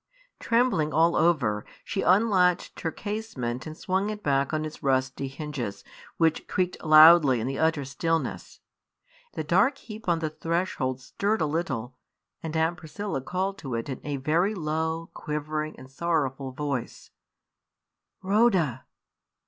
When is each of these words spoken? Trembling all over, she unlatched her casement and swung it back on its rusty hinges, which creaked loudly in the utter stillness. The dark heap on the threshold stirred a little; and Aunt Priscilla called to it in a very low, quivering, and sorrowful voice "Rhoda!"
Trembling 0.39 0.91
all 0.91 1.15
over, 1.15 1.63
she 1.83 2.01
unlatched 2.01 2.79
her 2.79 2.89
casement 2.89 3.67
and 3.67 3.77
swung 3.77 4.09
it 4.09 4.23
back 4.23 4.51
on 4.51 4.65
its 4.65 4.81
rusty 4.81 5.27
hinges, 5.27 5.83
which 6.17 6.47
creaked 6.47 6.83
loudly 6.83 7.39
in 7.39 7.45
the 7.45 7.59
utter 7.59 7.85
stillness. 7.85 8.61
The 9.33 9.43
dark 9.43 9.77
heap 9.77 10.09
on 10.09 10.17
the 10.17 10.31
threshold 10.31 11.01
stirred 11.01 11.39
a 11.39 11.45
little; 11.45 11.95
and 12.41 12.57
Aunt 12.57 12.77
Priscilla 12.77 13.21
called 13.21 13.59
to 13.59 13.75
it 13.75 13.89
in 13.89 14.01
a 14.03 14.17
very 14.17 14.55
low, 14.55 15.11
quivering, 15.13 15.77
and 15.77 15.87
sorrowful 15.87 16.51
voice 16.51 17.11
"Rhoda!" 18.23 18.87